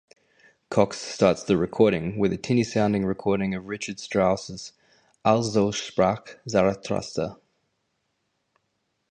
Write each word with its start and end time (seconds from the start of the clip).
Cox 0.71 0.97
starts 0.97 1.43
the 1.43 1.57
record 1.57 2.17
with 2.17 2.33
a 2.33 2.37
tinny-sounding 2.37 3.05
recording 3.05 3.53
of 3.53 3.67
Richard 3.67 3.99
Strauss' 3.99 4.73
"Also 5.23 5.69
Sprach 5.69 6.37
Zarathustra". 6.49 7.37